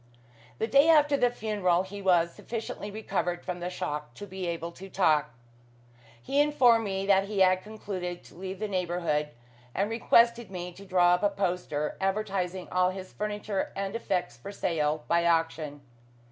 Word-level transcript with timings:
The 0.57 0.65
day 0.65 0.89
after 0.89 1.15
the 1.15 1.29
funeral 1.29 1.83
he 1.83 2.01
was 2.01 2.33
sufficiently 2.33 2.89
recovered 2.89 3.45
from 3.45 3.59
the 3.59 3.69
shock 3.69 4.15
to 4.15 4.25
be 4.25 4.47
able 4.47 4.71
to 4.71 4.89
talk. 4.89 5.29
He 6.19 6.41
informed 6.41 6.85
me 6.85 7.05
that 7.05 7.25
he 7.25 7.41
had 7.41 7.61
concluded 7.61 8.23
to 8.23 8.33
leave 8.33 8.57
the 8.57 8.67
neighbourhood, 8.67 9.29
and 9.75 9.91
requested 9.91 10.49
me 10.49 10.71
to 10.71 10.87
draw 10.87 11.13
up 11.13 11.21
a 11.21 11.29
poster, 11.29 11.97
advertising 12.01 12.67
all 12.71 12.89
his 12.89 13.13
furniture 13.13 13.71
and 13.75 13.95
effects 13.95 14.35
for 14.35 14.51
sale 14.51 15.03
by 15.07 15.23
auction. 15.27 15.81